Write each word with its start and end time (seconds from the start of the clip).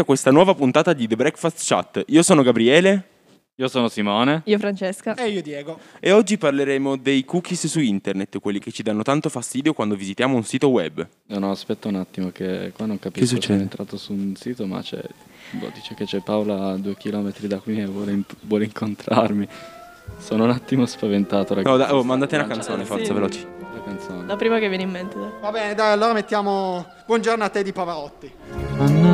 a 0.00 0.04
questa 0.04 0.30
nuova 0.30 0.54
puntata 0.54 0.92
di 0.92 1.06
The 1.06 1.16
Breakfast 1.16 1.62
Chat. 1.64 2.04
Io 2.08 2.22
sono 2.22 2.42
Gabriele 2.42 3.08
Io 3.56 3.66
sono 3.68 3.88
Simone. 3.88 4.42
Io 4.44 4.58
Francesca. 4.58 5.14
E 5.14 5.28
io 5.30 5.42
Diego. 5.42 5.78
e 5.98 6.12
oggi 6.12 6.38
parleremo 6.38 6.96
dei 6.96 7.24
cookies 7.24 7.66
su 7.66 7.80
internet, 7.80 8.38
quelli 8.38 8.60
che 8.60 8.70
ci 8.70 8.82
danno 8.84 9.02
tanto 9.02 9.28
fastidio 9.28 9.72
quando 9.72 9.96
visitiamo 9.96 10.36
un 10.36 10.44
sito 10.44 10.68
web. 10.68 11.04
No, 11.26 11.38
no, 11.40 11.50
aspetta 11.50 11.88
un 11.88 11.96
attimo 11.96 12.30
che 12.30 12.72
qua 12.74 12.86
non 12.86 12.98
capisco. 13.00 13.26
succede? 13.26 13.46
Sono 13.54 13.60
entrato 13.62 13.96
su 13.96 14.12
un 14.12 14.34
sito 14.36 14.64
ma 14.66 14.80
c'è... 14.80 15.00
boh, 15.52 15.70
dice 15.74 15.94
che 15.94 16.04
c'è 16.04 16.20
Paola 16.20 16.70
a 16.70 16.76
due 16.76 16.96
chilometri 16.96 17.48
da 17.48 17.58
qui 17.58 17.80
e 17.80 17.86
vuole, 17.86 18.12
in- 18.12 18.24
vuole 18.42 18.64
incontrarmi. 18.64 19.48
Sono 20.18 20.44
un 20.44 20.50
attimo 20.50 20.86
spaventato, 20.86 21.54
ragazzi. 21.54 21.76
No, 21.76 21.82
dai, 21.84 21.92
oh, 21.92 22.02
mandate 22.04 22.36
una 22.36 22.46
canzone, 22.46 22.84
forza, 22.84 23.04
Sì. 23.06 23.12
veloci. 23.12 23.46
La 23.74 23.82
canzone. 23.84 24.26
La 24.26 24.36
prima 24.36 24.58
che 24.58 24.68
viene 24.68 24.84
in 24.84 24.90
mente. 24.90 25.18
dai. 25.18 25.30
Va 25.40 25.50
bene, 25.50 25.74
dai, 25.74 25.92
allora 25.92 26.12
mettiamo 26.12 26.86
Buongiorno 27.06 27.42
a 27.44 27.48
te 27.48 27.62
di 27.62 27.72
Pavarotti. 27.72 29.07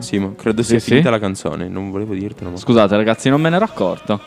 Simo, 0.00 0.26
Simo, 0.26 0.34
credo 0.34 0.62
sia 0.62 0.78
Sì, 0.78 0.86
finita 0.90 1.06
sì? 1.06 1.12
la 1.12 1.18
canzone, 1.18 1.68
non 1.68 1.90
volevo 1.90 2.14
dirtelo, 2.14 2.50
ma 2.50 2.56
Scusate 2.56 2.96
ragazzi, 2.96 3.28
non 3.28 3.40
me 3.40 3.48
ne 3.50 3.56
ero 3.56 3.64
accorto. 3.64 4.20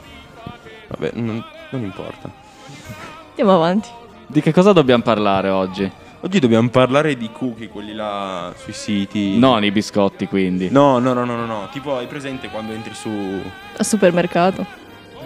vabbè, 0.88 1.12
non, 1.16 1.44
non 1.72 1.84
importa. 1.84 2.30
Andiamo 3.30 3.56
avanti. 3.56 3.90
Di 4.28 4.42
che 4.42 4.52
cosa 4.54 4.74
dobbiamo 4.74 5.02
parlare 5.04 5.50
oggi? 5.50 5.90
Oggi 6.22 6.40
dobbiamo 6.40 6.68
parlare 6.70 7.16
di 7.16 7.30
cookie, 7.32 7.70
quelli 7.70 7.94
là 7.94 8.54
sui 8.58 8.74
siti. 8.74 9.38
Non 9.40 9.64
i 9.64 9.72
biscotti, 9.72 10.28
quindi. 10.28 10.70
No, 10.70 11.00
no, 11.00 11.14
no, 11.14 11.24
no, 11.24 11.36
no, 11.38 11.46
no. 11.46 11.68
Tipo, 11.72 11.98
hai 11.98 12.08
presente 12.08 12.50
quando 12.50 12.74
entri 12.74 12.94
su 12.94 13.10
Al 13.78 13.86
supermercato. 13.86 14.66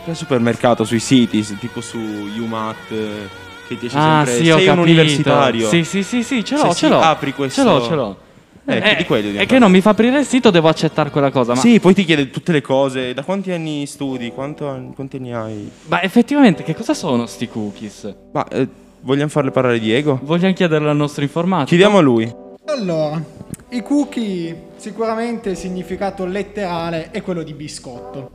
al 0.06 0.16
supermercato, 0.16 0.84
sui 0.84 1.00
siti, 1.00 1.44
tipo 1.58 1.82
su 1.82 1.98
UMAT, 1.98 2.76
eh, 2.92 3.28
che 3.68 3.80
ti 3.80 3.86
esce 3.88 3.98
Ah, 3.98 4.24
sempre 4.26 4.44
sì, 4.44 4.52
ho 4.52 4.58
sei 4.58 4.68
un 4.68 4.76
capito. 4.76 4.82
universitario. 4.82 5.68
Sì, 5.68 5.84
sì, 5.84 6.04
sì, 6.04 6.22
sì, 6.24 6.44
ce 6.46 6.58
Se 6.58 6.64
l'ho, 6.64 6.72
si 6.74 6.78
ce 6.80 6.90
l'ho. 6.90 7.00
apri 7.00 7.34
questo- 7.34 7.62
Ce 7.62 7.68
l'ho, 7.68 7.82
ce 7.82 7.96
l'ho. 7.96 8.18
Eh, 8.66 8.80
che 8.80 8.96
di 9.00 9.04
quello 9.06 9.40
è 9.40 9.46
che 9.46 9.60
non 9.60 9.70
mi 9.72 9.82
fa 9.82 9.90
aprire 9.90 10.20
il 10.20 10.26
sito, 10.26 10.50
devo 10.50 10.70
accettare 10.70 11.10
quella 11.10 11.32
cosa. 11.32 11.54
Ma, 11.54 11.60
Sì, 11.60 11.80
poi 11.80 11.94
ti 11.94 12.06
chiede 12.06 12.30
tutte 12.30 12.52
le 12.54 12.62
cose. 12.62 13.14
Da 13.14 13.24
quanti 13.24 13.52
anni 13.52 13.86
studi? 13.86 14.32
Quanto 14.32 14.68
an- 14.70 14.94
quanti 14.94 15.18
anni 15.18 15.34
hai? 15.34 15.72
ma 15.88 16.02
effettivamente, 16.02 16.64
che 16.64 16.74
cosa 16.74 16.94
sono 16.94 17.26
sti 17.26 17.48
cookies? 17.50 18.16
Ma 18.32 18.48
eh, 18.48 18.68
vogliamo 19.02 19.30
farle 19.30 19.52
parlare 19.52 19.80
Diego? 19.80 20.20
Vogliamo 20.24 20.54
chiederlo 20.54 20.90
al 20.90 20.96
nostro 20.96 21.24
informatico? 21.24 21.70
Chiediamo 21.70 21.98
a 21.98 22.02
lui. 22.02 22.34
Allora, 22.68 23.22
i 23.70 23.82
cookie 23.82 24.70
sicuramente 24.78 25.50
il 25.50 25.58
significato 25.58 26.26
letterale 26.26 27.12
è 27.12 27.22
quello 27.22 27.44
di 27.44 27.54
biscotto. 27.54 28.32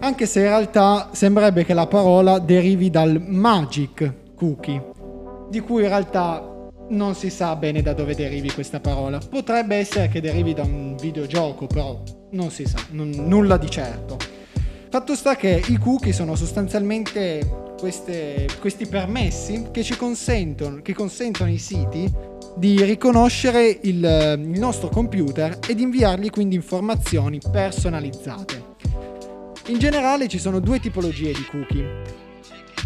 Anche 0.00 0.26
se 0.26 0.40
in 0.40 0.46
realtà 0.48 1.08
sembrerebbe 1.12 1.64
che 1.64 1.72
la 1.72 1.86
parola 1.86 2.38
derivi 2.38 2.90
dal 2.90 3.22
magic 3.26 4.12
cookie, 4.34 4.82
di 5.48 5.60
cui 5.60 5.82
in 5.82 5.88
realtà 5.88 6.46
non 6.88 7.14
si 7.14 7.30
sa 7.30 7.56
bene 7.56 7.82
da 7.82 7.92
dove 7.92 8.14
derivi 8.14 8.50
questa 8.52 8.80
parola. 8.80 9.18
Potrebbe 9.18 9.76
essere 9.76 10.08
che 10.08 10.20
derivi 10.20 10.54
da 10.54 10.62
un 10.62 10.96
videogioco, 10.96 11.66
però 11.66 12.02
non 12.30 12.50
si 12.50 12.66
sa, 12.66 12.78
non- 12.90 13.10
nulla 13.10 13.56
di 13.56 13.70
certo. 13.70 14.16
Fatto 14.88 15.14
sta 15.14 15.36
che 15.36 15.62
i 15.66 15.78
cookie 15.78 16.12
sono 16.12 16.34
sostanzialmente 16.36 17.74
queste- 17.78 18.46
questi 18.60 18.86
permessi 18.86 19.68
che 19.70 19.82
ci 19.82 19.96
consentono, 19.96 20.80
che 20.80 20.94
consentono 20.94 21.50
ai 21.50 21.58
siti 21.58 22.10
di 22.56 22.82
riconoscere 22.82 23.78
il, 23.82 24.38
il 24.38 24.58
nostro 24.58 24.88
computer 24.88 25.58
ed 25.68 25.80
inviargli 25.80 26.30
quindi 26.30 26.54
informazioni 26.54 27.38
personalizzate. 27.50 28.74
In 29.66 29.78
generale 29.78 30.28
ci 30.28 30.38
sono 30.38 30.60
due 30.60 30.78
tipologie 30.78 31.32
di 31.32 31.44
cookie. 31.50 32.25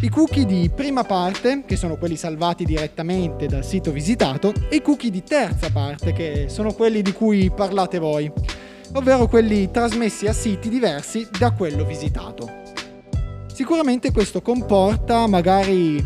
I 0.02 0.08
cookie 0.08 0.46
di 0.46 0.70
prima 0.74 1.04
parte, 1.04 1.62
che 1.66 1.76
sono 1.76 1.98
quelli 1.98 2.16
salvati 2.16 2.64
direttamente 2.64 3.46
dal 3.46 3.62
sito 3.62 3.92
visitato, 3.92 4.50
e 4.70 4.76
i 4.76 4.82
cookie 4.82 5.10
di 5.10 5.22
terza 5.22 5.70
parte, 5.70 6.14
che 6.14 6.46
sono 6.48 6.72
quelli 6.72 7.02
di 7.02 7.12
cui 7.12 7.50
parlate 7.54 7.98
voi, 7.98 8.32
ovvero 8.94 9.26
quelli 9.26 9.70
trasmessi 9.70 10.26
a 10.26 10.32
siti 10.32 10.70
diversi 10.70 11.28
da 11.38 11.50
quello 11.50 11.84
visitato. 11.84 12.50
Sicuramente 13.52 14.10
questo 14.10 14.40
comporta 14.40 15.26
magari 15.26 16.02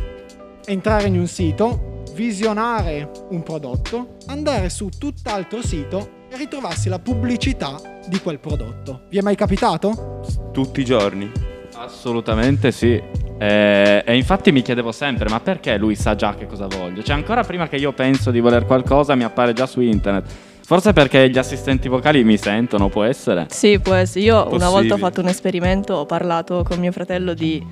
entrare 0.64 1.06
in 1.06 1.16
un 1.16 1.28
sito, 1.28 2.02
visionare 2.14 3.08
un 3.30 3.44
prodotto, 3.44 4.16
andare 4.26 4.70
su 4.70 4.88
tutt'altro 4.88 5.62
sito 5.62 6.24
e 6.30 6.36
ritrovarsi 6.36 6.88
la 6.88 6.98
pubblicità 6.98 7.80
di 8.08 8.18
quel 8.18 8.40
prodotto. 8.40 9.02
Vi 9.08 9.18
è 9.18 9.22
mai 9.22 9.36
capitato? 9.36 10.20
Tutti 10.50 10.80
i 10.80 10.84
giorni. 10.84 11.30
Assolutamente 11.74 12.72
sì. 12.72 13.22
Eh, 13.38 14.02
e 14.06 14.16
infatti 14.16 14.52
mi 14.52 14.62
chiedevo 14.62 14.92
sempre, 14.92 15.28
ma 15.28 15.40
perché 15.40 15.76
lui 15.76 15.94
sa 15.96 16.14
già 16.14 16.34
che 16.34 16.46
cosa 16.46 16.66
voglio? 16.66 17.02
Cioè, 17.02 17.16
ancora 17.16 17.42
prima 17.42 17.68
che 17.68 17.76
io 17.76 17.92
penso 17.92 18.30
di 18.30 18.40
voler 18.40 18.64
qualcosa, 18.64 19.14
mi 19.14 19.24
appare 19.24 19.52
già 19.52 19.66
su 19.66 19.80
internet. 19.80 20.24
Forse 20.64 20.92
perché 20.94 21.28
gli 21.28 21.36
assistenti 21.36 21.88
vocali 21.88 22.24
mi 22.24 22.38
sentono, 22.38 22.88
può 22.88 23.02
essere? 23.04 23.46
Sì, 23.50 23.78
può 23.80 23.92
essere. 23.94 24.24
Io 24.24 24.36
una 24.36 24.46
volta 24.48 24.68
Possibile. 24.70 24.94
ho 24.94 24.96
fatto 24.98 25.20
un 25.20 25.28
esperimento, 25.28 25.94
ho 25.94 26.06
parlato 26.06 26.62
con 26.66 26.78
mio 26.78 26.92
fratello 26.92 27.34
di 27.34 27.62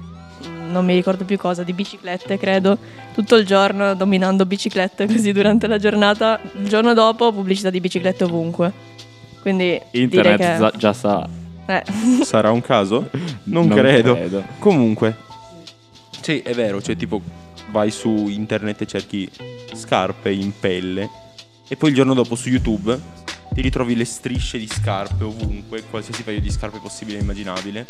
non 0.68 0.84
mi 0.84 0.94
ricordo 0.94 1.24
più 1.24 1.36
cosa, 1.38 1.62
di 1.62 1.72
biciclette, 1.74 2.38
credo, 2.38 2.76
tutto 3.14 3.36
il 3.36 3.44
giorno 3.46 3.94
dominando 3.94 4.44
biciclette 4.46 5.06
così 5.06 5.32
durante 5.32 5.66
la 5.66 5.78
giornata. 5.78 6.38
Il 6.60 6.68
giorno 6.68 6.92
dopo 6.92 7.32
pubblicità 7.32 7.70
di 7.70 7.80
biciclette 7.80 8.24
ovunque. 8.24 8.72
Quindi 9.40 9.80
Internet 9.92 10.70
che 10.72 10.78
già 10.78 10.92
sa. 10.92 11.26
eh, 11.66 11.82
Sarà 12.24 12.50
un 12.50 12.60
caso? 12.60 13.08
Non, 13.44 13.66
Non 13.68 13.76
credo. 13.78 14.14
credo. 14.14 14.42
Comunque. 14.58 15.16
Sì, 16.22 16.38
è 16.40 16.54
vero, 16.54 16.80
cioè 16.80 16.96
tipo 16.96 17.20
vai 17.70 17.90
su 17.90 18.28
internet 18.28 18.82
e 18.82 18.86
cerchi 18.86 19.28
scarpe 19.74 20.30
in 20.30 20.52
pelle 20.58 21.08
e 21.68 21.76
poi 21.76 21.90
il 21.90 21.94
giorno 21.94 22.14
dopo 22.14 22.34
su 22.34 22.48
YouTube 22.48 22.98
ti 23.52 23.60
ritrovi 23.60 23.94
le 23.94 24.04
strisce 24.04 24.58
di 24.58 24.66
scarpe 24.66 25.24
ovunque, 25.24 25.82
qualsiasi 25.84 26.22
paio 26.22 26.40
di 26.40 26.50
scarpe 26.50 26.78
possibile 26.78 27.18
e 27.18 27.22
immaginabile 27.22 27.86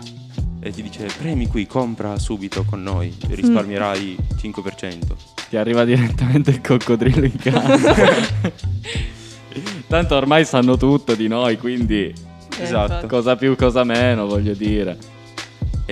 e 0.60 0.70
ti 0.70 0.82
dice 0.82 1.06
premi 1.18 1.48
qui, 1.48 1.66
compra 1.66 2.18
subito 2.18 2.64
con 2.64 2.82
noi, 2.82 3.12
risparmierai 3.28 4.16
5%. 4.40 4.98
Ti 5.48 5.56
arriva 5.56 5.84
direttamente 5.84 6.50
il 6.50 6.60
coccodrillo 6.60 7.24
in 7.24 7.36
casa. 7.36 7.92
Tanto 9.88 10.14
ormai 10.14 10.44
sanno 10.44 10.76
tutto 10.76 11.14
di 11.14 11.26
noi, 11.28 11.58
quindi 11.58 12.14
Esatto. 12.58 13.06
cosa 13.08 13.34
più, 13.36 13.56
cosa 13.56 13.82
meno, 13.84 14.26
voglio 14.26 14.54
dire. 14.54 14.96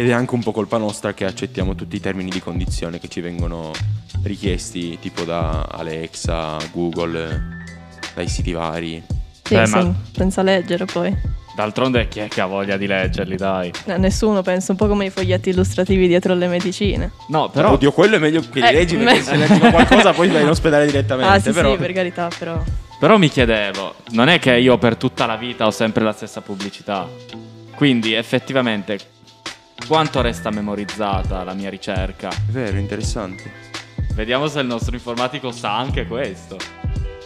Ed 0.00 0.08
è 0.08 0.12
anche 0.12 0.32
un 0.32 0.42
po' 0.42 0.52
colpa 0.52 0.78
nostra 0.78 1.12
che 1.12 1.26
accettiamo 1.26 1.74
tutti 1.74 1.96
i 1.96 2.00
termini 2.00 2.30
di 2.30 2.40
condizione 2.40 2.98
che 2.98 3.08
ci 3.08 3.20
vengono 3.20 3.70
richiesti 4.22 4.98
tipo 4.98 5.24
da 5.24 5.68
Alexa, 5.70 6.56
Google, 6.72 7.58
dai 8.14 8.26
siti 8.26 8.52
vari. 8.52 9.02
Sì, 9.42 9.56
Beh, 9.56 9.66
ma- 9.66 9.94
senza 10.16 10.40
leggere 10.40 10.86
poi. 10.86 11.14
D'altronde 11.54 12.08
chi 12.08 12.20
è 12.20 12.28
che 12.28 12.40
ha 12.40 12.46
voglia 12.46 12.78
di 12.78 12.86
leggerli, 12.86 13.36
dai? 13.36 13.70
Eh, 13.84 13.98
nessuno 13.98 14.40
pensa 14.40 14.72
un 14.72 14.78
po' 14.78 14.86
come 14.86 15.04
i 15.04 15.10
foglietti 15.10 15.50
illustrativi 15.50 16.08
dietro 16.08 16.32
le 16.32 16.46
medicine. 16.46 17.10
No, 17.28 17.50
però... 17.50 17.72
Oddio, 17.72 17.92
quello 17.92 18.16
è 18.16 18.18
meglio 18.18 18.40
che 18.40 18.60
li 18.60 18.66
Eh, 18.68 18.72
leggi 18.72 18.96
me- 18.96 19.04
perché 19.04 19.22
se 19.22 19.36
leggi 19.36 19.58
qualcosa 19.58 20.14
poi 20.14 20.28
vai 20.28 20.40
in 20.40 20.48
ospedale 20.48 20.86
direttamente. 20.86 21.30
Ah, 21.30 21.38
sì, 21.38 21.50
però... 21.50 21.72
sì, 21.72 21.76
per 21.76 21.92
carità, 21.92 22.30
però. 22.38 22.58
Però 22.98 23.18
mi 23.18 23.28
chiedevo, 23.28 23.96
non 24.12 24.28
è 24.28 24.38
che 24.38 24.56
io 24.56 24.78
per 24.78 24.96
tutta 24.96 25.26
la 25.26 25.36
vita 25.36 25.66
ho 25.66 25.70
sempre 25.70 26.02
la 26.04 26.12
stessa 26.12 26.40
pubblicità. 26.40 27.06
Quindi 27.74 28.14
effettivamente 28.14 28.98
quanto 29.90 30.20
resta 30.20 30.50
memorizzata 30.50 31.42
la 31.42 31.52
mia 31.52 31.68
ricerca? 31.68 32.28
È 32.28 32.50
vero, 32.50 32.78
interessante. 32.78 33.50
Vediamo 34.14 34.46
se 34.46 34.60
il 34.60 34.66
nostro 34.68 34.94
informatico 34.94 35.50
sa 35.50 35.76
anche 35.76 36.06
questo. 36.06 36.56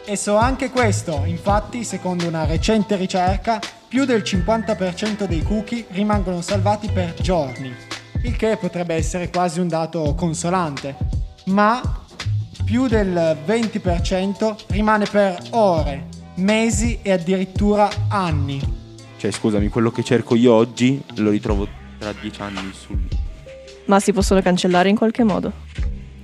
E 0.07 0.17
so 0.17 0.37
anche 0.37 0.71
questo, 0.71 1.25
infatti, 1.27 1.85
secondo 1.85 2.27
una 2.27 2.47
recente 2.47 2.97
ricerca, 2.97 3.61
più 3.87 4.07
del 4.07 4.23
50% 4.23 5.27
dei 5.27 5.43
cookie 5.43 5.85
rimangono 5.91 6.41
salvati 6.41 6.89
per 6.91 7.13
giorni, 7.21 7.71
il 8.23 8.35
che 8.35 8.57
potrebbe 8.57 8.95
essere 8.95 9.29
quasi 9.29 9.61
un 9.61 9.69
dato 9.69 10.15
consolante, 10.15 10.97
ma 11.49 11.83
più 12.65 12.87
del 12.87 13.37
20% 13.47 14.57
rimane 14.69 15.05
per 15.05 15.39
ore, 15.51 16.07
mesi 16.37 17.01
e 17.03 17.13
addirittura 17.13 17.91
anni. 18.09 18.59
Cioè, 19.19 19.31
scusami, 19.31 19.69
quello 19.69 19.91
che 19.91 20.03
cerco 20.03 20.35
io 20.35 20.55
oggi 20.55 21.03
lo 21.17 21.29
ritrovo 21.29 21.83
tra 22.05 22.15
dieci 22.21 22.43
anni 22.43 22.71
sul... 22.73 22.99
Ma 23.87 23.99
si 23.99 24.13
possono 24.13 24.43
cancellare 24.43 24.91
in 24.91 24.97
qualche 24.97 25.25
modo? 25.25 25.53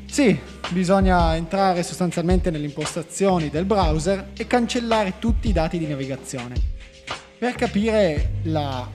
Sì, 0.06 0.38
bisogna 0.68 1.34
entrare 1.36 1.82
sostanzialmente 1.82 2.50
nelle 2.50 2.66
impostazioni 2.66 3.48
del 3.48 3.64
browser 3.64 4.30
e 4.36 4.46
cancellare 4.46 5.14
tutti 5.18 5.48
i 5.48 5.52
dati 5.52 5.78
di 5.78 5.86
navigazione. 5.86 6.54
Per 7.38 7.54
capire 7.54 8.32
la 8.42 8.86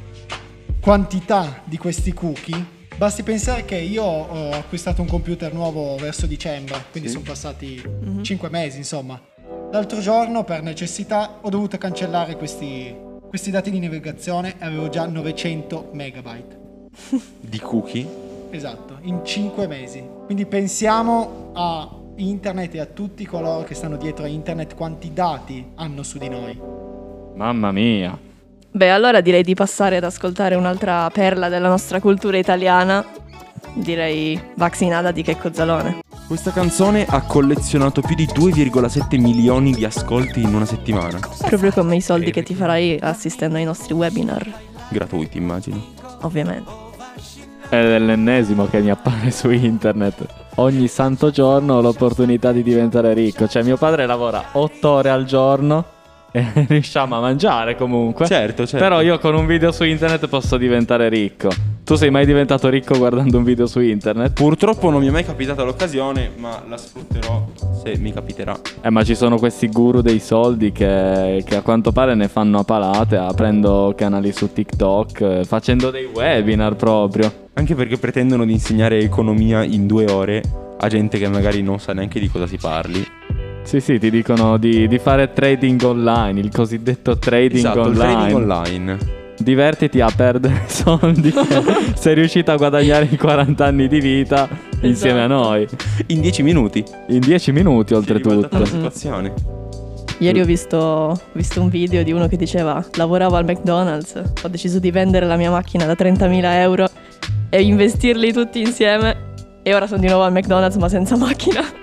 quantità 0.79 1.61
di 1.63 1.77
questi 1.77 2.13
cookie, 2.13 2.63
basti 2.95 3.23
pensare 3.23 3.65
che 3.65 3.77
io 3.77 4.03
ho 4.03 4.51
acquistato 4.51 5.01
un 5.01 5.07
computer 5.07 5.51
nuovo 5.53 5.95
verso 5.95 6.27
dicembre, 6.27 6.85
quindi 6.91 7.09
Sì. 7.09 7.15
sono 7.15 7.25
passati 7.25 7.81
5 8.21 8.49
mesi, 8.49 8.77
insomma. 8.77 9.19
L'altro 9.71 9.99
giorno, 10.01 10.43
per 10.43 10.61
necessità, 10.61 11.39
ho 11.41 11.49
dovuto 11.49 11.77
cancellare 11.79 12.35
questi, 12.35 12.95
questi 13.27 13.49
dati 13.49 13.71
di 13.71 13.79
navigazione 13.79 14.55
e 14.59 14.65
avevo 14.65 14.89
già 14.89 15.07
900 15.07 15.89
megabyte. 15.93 16.63
Di 17.39 17.59
cookie. 17.59 18.07
Esatto, 18.49 18.97
in 19.01 19.21
5 19.23 19.67
mesi. 19.67 20.03
Quindi 20.25 20.45
pensiamo 20.45 21.51
a 21.53 21.89
internet 22.17 22.75
e 22.75 22.79
a 22.79 22.85
tutti 22.85 23.25
coloro 23.25 23.63
che 23.63 23.75
stanno 23.75 23.97
dietro 23.97 24.23
a 24.23 24.27
internet 24.27 24.75
quanti 24.75 25.13
dati 25.13 25.65
hanno 25.75 26.03
su 26.03 26.17
di 26.17 26.29
noi. 26.29 26.57
Mamma 27.35 27.71
mia. 27.71 28.17
Beh, 28.71 28.89
allora 28.89 29.21
direi 29.21 29.43
di 29.43 29.53
passare 29.53 29.97
ad 29.97 30.03
ascoltare 30.03 30.55
un'altra 30.55 31.09
perla 31.09 31.49
della 31.49 31.69
nostra 31.69 31.99
cultura 31.99 32.37
italiana. 32.37 33.05
Direi 33.73 34.39
Vaccinata 34.55 35.11
di 35.11 35.21
Checco 35.21 35.53
Zalone. 35.53 35.99
Questa 36.27 36.51
canzone 36.51 37.05
ha 37.05 37.21
collezionato 37.21 38.01
più 38.01 38.15
di 38.15 38.25
2,7 38.25 39.19
milioni 39.19 39.73
di 39.73 39.85
ascolti 39.85 40.41
in 40.41 40.53
una 40.55 40.65
settimana. 40.65 41.19
Proprio 41.45 41.71
come 41.71 41.97
i 41.97 42.01
soldi 42.01 42.31
che 42.31 42.41
ti 42.41 42.55
farai 42.55 42.97
assistendo 42.99 43.57
ai 43.57 43.63
nostri 43.63 43.93
webinar, 43.93 44.59
Gratuiti, 44.89 45.37
immagino. 45.37 45.83
ovviamente. 46.21 46.84
È 47.75 47.99
l'ennesimo 47.99 48.67
che 48.67 48.79
mi 48.79 48.89
appare 48.89 49.31
su 49.31 49.49
internet. 49.51 50.25
Ogni 50.55 50.87
santo 50.87 51.29
giorno 51.29 51.75
ho 51.75 51.81
l'opportunità 51.81 52.53
di 52.53 52.63
diventare 52.63 53.13
ricco. 53.13 53.49
Cioè, 53.49 53.63
mio 53.63 53.75
padre 53.75 54.05
lavora 54.05 54.41
8 54.53 54.89
ore 54.89 55.09
al 55.09 55.25
giorno 55.25 55.83
e 56.31 56.45
riusciamo 56.69 57.17
a 57.17 57.19
mangiare 57.19 57.75
comunque. 57.75 58.27
Certo, 58.27 58.65
certo. 58.65 58.77
Però 58.77 59.01
io 59.01 59.19
con 59.19 59.35
un 59.35 59.45
video 59.45 59.73
su 59.73 59.83
internet 59.83 60.27
posso 60.27 60.55
diventare 60.55 61.09
ricco. 61.09 61.49
Tu 61.83 61.95
sei 61.95 62.09
mai 62.09 62.25
diventato 62.25 62.69
ricco 62.69 62.97
guardando 62.97 63.37
un 63.37 63.43
video 63.43 63.67
su 63.67 63.81
internet? 63.81 64.31
Purtroppo 64.31 64.89
non 64.89 65.01
mi 65.01 65.07
è 65.07 65.11
mai 65.11 65.25
capitata 65.25 65.63
l'occasione, 65.63 66.31
ma 66.37 66.63
la 66.69 66.77
sfrutterò 66.77 67.45
se 67.83 67.97
mi 67.97 68.13
capiterà. 68.13 68.57
Eh, 68.81 68.89
ma 68.89 69.03
ci 69.03 69.15
sono 69.15 69.37
questi 69.37 69.67
guru 69.67 69.99
dei 69.99 70.19
soldi 70.19 70.71
che, 70.71 71.43
che 71.45 71.55
a 71.57 71.61
quanto 71.61 71.91
pare 71.91 72.15
ne 72.15 72.29
fanno 72.29 72.59
a 72.59 72.63
palate, 72.63 73.17
aprendo 73.17 73.93
canali 73.97 74.31
su 74.31 74.51
TikTok, 74.53 75.21
eh, 75.21 75.43
facendo 75.43 75.91
dei 75.91 76.05
webinar 76.05 76.77
proprio. 76.77 77.43
Anche 77.57 77.73
perché 77.73 77.97
pretendono 77.97 78.45
di 78.45 78.51
insegnare 78.51 78.99
economia 78.99 79.63
in 79.63 79.87
due 79.87 80.11
ore 80.11 80.41
a 80.77 80.87
gente 80.89 81.17
che 81.17 81.29
magari 81.29 81.61
non 81.61 81.79
sa 81.79 81.93
neanche 81.93 82.19
di 82.19 82.27
cosa 82.27 82.47
si 82.47 82.57
parli. 82.57 83.03
Sì, 83.63 83.79
sì, 83.79 83.97
ti 83.97 84.09
dicono 84.09 84.57
di, 84.57 84.89
di 84.89 84.99
fare 84.99 85.31
trading 85.31 85.81
online, 85.81 86.39
il 86.41 86.51
cosiddetto 86.51 87.17
trading 87.17 87.59
esatto, 87.59 87.79
il 87.79 87.85
online. 87.85 88.13
trading 88.13 88.35
online. 88.35 88.97
Divertiti 89.37 90.01
a 90.01 90.11
perdere 90.13 90.63
soldi. 90.67 91.33
sei 91.95 92.15
riuscito 92.15 92.51
a 92.51 92.57
guadagnare 92.57 93.07
i 93.09 93.17
40 93.17 93.65
anni 93.65 93.87
di 93.87 94.01
vita 94.01 94.49
insieme 94.81 95.23
a 95.23 95.27
noi. 95.27 95.65
In 96.07 96.19
10 96.19 96.43
minuti. 96.43 96.83
In 97.07 97.21
10 97.21 97.51
minuti, 97.53 97.93
oltretutto. 97.93 98.59
la 98.59 98.65
situazione. 98.65 99.33
Ieri 100.19 100.41
ho 100.41 100.45
visto, 100.45 100.77
ho 100.77 101.19
visto 101.31 101.61
un 101.61 101.69
video 101.69 102.03
di 102.03 102.11
uno 102.11 102.27
che 102.27 102.37
diceva 102.37 102.85
lavoravo 102.95 103.35
al 103.35 103.45
McDonald's, 103.45 104.21
ho 104.43 104.47
deciso 104.47 104.79
di 104.79 104.91
vendere 104.91 105.25
la 105.25 105.35
mia 105.35 105.51
macchina 105.51 105.85
da 105.85 105.93
30.000 105.93 106.41
euro 106.59 106.89
e 107.55 107.61
investirli 107.61 108.33
tutti 108.33 108.59
insieme 108.59 109.33
e 109.63 109.73
ora 109.73 109.87
sono 109.87 110.01
di 110.01 110.07
nuovo 110.07 110.23
al 110.23 110.33
McDonald's 110.33 110.75
ma 110.75 110.89
senza 110.89 111.15
macchina. 111.15 111.61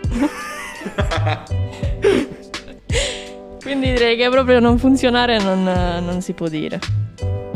Quindi 3.63 3.93
direi 3.93 4.17
che 4.19 4.29
proprio 4.29 4.61
non 4.61 4.77
funzionare 4.79 5.39
non, 5.39 5.63
non 5.63 6.21
si 6.21 6.35
può 6.35 6.49
dire. 6.49 6.79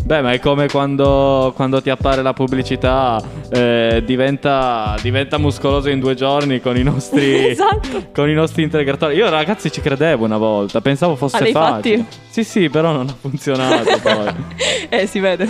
Beh, 0.02 0.22
ma 0.22 0.32
è 0.32 0.38
come 0.38 0.68
quando, 0.68 1.52
quando 1.56 1.82
ti 1.82 1.90
appare 1.90 2.22
la 2.22 2.32
pubblicità, 2.32 3.20
eh, 3.50 4.02
diventa, 4.06 4.94
diventa 5.02 5.36
muscoloso 5.36 5.90
in 5.90 5.98
due 5.98 6.14
giorni 6.14 6.60
con 6.60 6.76
i 6.78 6.84
nostri, 6.84 7.48
Esatto. 7.50 8.06
con 8.14 8.30
i 8.30 8.34
nostri 8.34 8.62
integratori. 8.62 9.16
Io, 9.16 9.28
ragazzi, 9.28 9.70
ci 9.70 9.80
credevo 9.80 10.24
una 10.24 10.38
volta, 10.38 10.80
pensavo 10.80 11.16
fosse 11.16 11.36
Ah, 11.36 11.50
facile. 11.50 11.96
fatti? 11.96 12.06
Sì, 12.30 12.44
sì, 12.44 12.70
però 12.70 12.92
non 12.92 13.08
ha 13.08 13.14
funzionato 13.20 13.98
poi. 14.00 14.32
eh, 14.88 15.06
si 15.06 15.18
vede. 15.18 15.46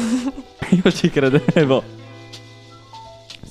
Io 0.82 0.90
ci 0.90 1.10
credevo. 1.10 1.95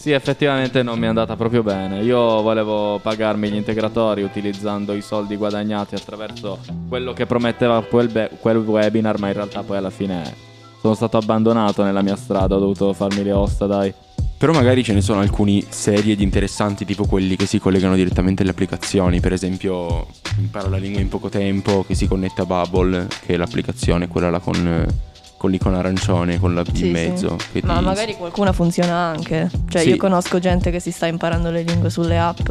Sì, 0.05 0.11
effettivamente 0.11 0.83
non 0.83 0.99
mi 0.99 1.05
è 1.05 1.07
andata 1.07 1.35
proprio 1.35 1.63
bene. 1.63 2.03
Io 2.03 2.19
volevo 2.43 2.99
pagarmi 2.99 3.49
gli 3.49 3.55
integratori 3.55 4.21
utilizzando 4.21 4.93
i 4.93 5.01
soldi 5.01 5.35
guadagnati 5.35 5.95
attraverso 5.95 6.59
quello 6.87 7.11
che 7.13 7.25
prometteva 7.25 7.81
quel, 7.81 8.09
be- 8.09 8.29
quel 8.39 8.57
webinar, 8.57 9.17
ma 9.17 9.29
in 9.29 9.33
realtà 9.33 9.63
poi 9.63 9.77
alla 9.77 9.89
fine 9.89 10.31
sono 10.79 10.93
stato 10.93 11.17
abbandonato 11.17 11.81
nella 11.81 12.03
mia 12.03 12.15
strada, 12.15 12.55
ho 12.55 12.59
dovuto 12.59 12.93
farmi 12.93 13.23
le 13.23 13.31
ossa, 13.31 13.65
dai. 13.65 13.91
Però 14.37 14.53
magari 14.53 14.83
ce 14.83 14.93
ne 14.93 15.01
sono 15.01 15.21
alcuni 15.21 15.65
seri 15.67 16.11
ed 16.11 16.21
interessanti, 16.21 16.85
tipo 16.85 17.07
quelli 17.07 17.35
che 17.35 17.47
si 17.47 17.57
collegano 17.57 17.95
direttamente 17.95 18.43
alle 18.43 18.51
applicazioni. 18.51 19.19
Per 19.19 19.33
esempio, 19.33 20.05
imparo 20.37 20.69
la 20.69 20.77
lingua 20.77 21.01
in 21.01 21.09
poco 21.09 21.29
tempo, 21.29 21.83
che 21.83 21.95
si 21.95 22.05
connette 22.05 22.41
a 22.41 22.45
Bubble, 22.45 23.07
che 23.25 23.33
è 23.33 23.37
l'applicazione, 23.37 24.07
quella 24.07 24.29
là 24.29 24.37
con, 24.37 24.85
con 25.37 25.51
l'icona 25.51 25.79
arancione, 25.79 26.39
con 26.39 26.53
la 26.53 26.61
B 26.63 26.73
Sì, 26.73 26.85
in 26.87 26.91
mezzo. 26.91 27.37
sì. 27.51 27.61
Ma 27.63 27.77
ti- 27.77 27.83
magari 27.83 28.15
qualcuna 28.15 28.51
funziona 28.53 28.95
anche. 28.95 29.49
Cioè, 29.69 29.81
Sì. 29.81 29.89
io 29.89 29.97
conosco 29.97 30.39
gente 30.39 30.71
che 30.71 30.79
si 30.79 30.91
sta 30.91 31.05
imparando 31.07 31.49
le 31.51 31.63
lingue 31.63 31.89
sulle 31.89 32.17
app. 32.17 32.49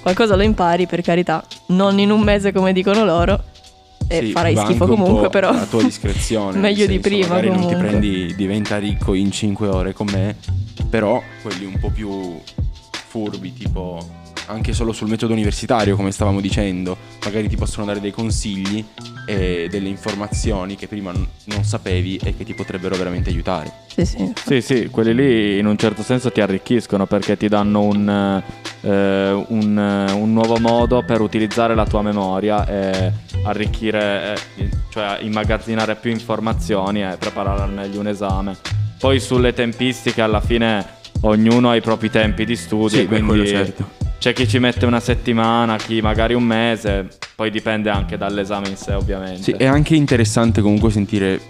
Qualcosa 0.00 0.34
lo 0.34 0.42
impari, 0.42 0.86
per 0.86 1.00
carità. 1.02 1.44
Non 1.66 1.98
in 1.98 2.10
un 2.10 2.20
mese 2.22 2.52
come 2.52 2.72
dicono 2.72 3.04
loro. 3.04 3.44
E 4.08 4.30
farai 4.32 4.56
schifo 4.56 4.86
comunque, 4.86 5.28
però. 5.30 5.50
A 5.50 5.64
tua 5.66 5.82
discrezione. 5.84 6.58
Meglio 6.58 6.86
di 6.86 6.94
senso, 7.00 7.08
prima, 7.08 7.26
Magari 7.28 7.48
comunque. 7.48 7.74
non 7.74 7.82
ti 7.84 7.88
prendi, 7.88 8.34
diventa 8.34 8.78
ricco 8.78 9.14
in 9.14 9.30
5 9.30 9.68
ore 9.68 9.92
con 9.94 10.08
me, 10.12 10.36
però 10.90 11.22
quelli 11.40 11.64
un 11.64 11.78
po' 11.78 11.88
più 11.90 12.38
furbi, 13.08 13.52
tipo 13.54 14.04
anche 14.46 14.72
solo 14.72 14.92
sul 14.92 15.08
metodo 15.08 15.32
universitario, 15.32 15.96
come 15.96 16.10
stavamo 16.10 16.40
dicendo, 16.40 16.96
magari 17.24 17.48
ti 17.48 17.56
possono 17.56 17.86
dare 17.86 18.00
dei 18.00 18.10
consigli 18.10 18.84
e 19.26 19.68
delle 19.70 19.88
informazioni 19.88 20.76
che 20.76 20.88
prima 20.88 21.12
non 21.12 21.64
sapevi 21.64 22.18
e 22.22 22.36
che 22.36 22.44
ti 22.44 22.54
potrebbero 22.54 22.96
veramente 22.96 23.30
aiutare. 23.30 23.72
Sì, 23.86 24.04
sì. 24.04 24.32
Sì, 24.44 24.60
sì, 24.60 24.88
quelli 24.90 25.14
lì 25.14 25.58
in 25.58 25.66
un 25.66 25.76
certo 25.76 26.02
senso 26.02 26.32
ti 26.32 26.40
arricchiscono 26.40 27.06
perché 27.06 27.36
ti 27.36 27.48
danno 27.48 27.82
un, 27.82 28.42
eh, 28.80 29.30
un, 29.48 30.12
un 30.14 30.32
nuovo 30.32 30.56
modo 30.58 31.02
per 31.04 31.20
utilizzare 31.20 31.74
la 31.74 31.86
tua 31.86 32.02
memoria 32.02 32.66
e 32.66 33.12
arricchire, 33.44 34.34
eh, 34.56 34.68
cioè 34.90 35.18
immagazzinare 35.20 35.94
più 35.96 36.10
informazioni 36.10 37.02
e 37.02 37.16
preparare 37.18 37.62
al 37.62 37.72
meglio 37.72 38.00
un 38.00 38.08
esame. 38.08 38.56
Poi 38.98 39.20
sulle 39.20 39.52
tempistiche 39.52 40.22
alla 40.22 40.40
fine 40.40 41.00
ognuno 41.22 41.70
ha 41.70 41.76
i 41.76 41.80
propri 41.80 42.10
tempi 42.10 42.44
di 42.44 42.56
studio, 42.56 43.00
Sì, 43.00 43.06
quindi 43.06 43.26
quello 43.26 43.46
certo. 43.46 44.01
C'è 44.22 44.32
chi 44.32 44.46
ci 44.46 44.60
mette 44.60 44.86
una 44.86 45.00
settimana, 45.00 45.76
chi 45.76 46.00
magari 46.00 46.32
un 46.34 46.44
mese, 46.44 47.08
poi 47.34 47.50
dipende 47.50 47.90
anche 47.90 48.16
dall'esame 48.16 48.68
in 48.68 48.76
sé 48.76 48.92
ovviamente. 48.92 49.42
Sì, 49.42 49.50
è 49.50 49.66
anche 49.66 49.96
interessante 49.96 50.60
comunque 50.60 50.92
sentire 50.92 51.40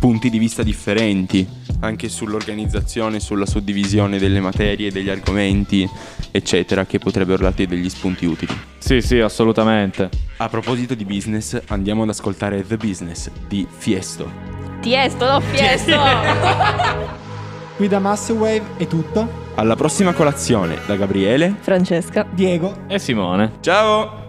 punti 0.00 0.28
di 0.28 0.36
vista 0.40 0.64
differenti, 0.64 1.46
anche 1.82 2.08
sull'organizzazione, 2.08 3.20
sulla 3.20 3.46
suddivisione 3.46 4.18
delle 4.18 4.40
materie, 4.40 4.90
degli 4.90 5.08
argomenti, 5.08 5.88
eccetera, 6.32 6.84
che 6.84 6.98
potrebbero 6.98 7.44
darti 7.44 7.64
degli 7.64 7.88
spunti 7.88 8.26
utili. 8.26 8.52
sì, 8.78 9.00
sì, 9.00 9.20
assolutamente. 9.20 10.08
A 10.38 10.48
proposito 10.48 10.96
di 10.96 11.04
business, 11.04 11.60
andiamo 11.68 12.02
ad 12.02 12.08
ascoltare 12.08 12.66
The 12.66 12.76
Business 12.76 13.30
di 13.46 13.64
Fiesto. 13.70 14.28
Tiesto, 14.80 15.24
no, 15.30 15.40
fiesto! 15.40 17.22
Qui 17.76 17.88
da 17.88 17.98
Masswave 17.98 18.62
è 18.76 18.86
tutto. 18.86 19.44
Alla 19.56 19.76
prossima 19.76 20.12
colazione 20.12 20.78
da 20.86 20.96
Gabriele. 20.96 21.54
Francesca. 21.60 22.26
Diego, 22.30 22.74
E 22.86 22.98
Simone? 22.98 23.52
Ciao! 23.60 24.25